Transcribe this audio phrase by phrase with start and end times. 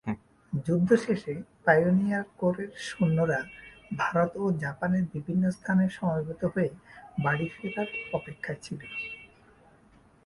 [0.65, 1.33] যুদ্ধ শেষে
[1.65, 3.39] পাইওনিয়ার কোরের সৈন্যরা
[3.97, 6.71] ভারত ও জাপানের বিভিন্ন স্থানে সমবেত হয়ে
[7.23, 8.79] বাড়ি ফেরার অপেক্ষায় ছিল।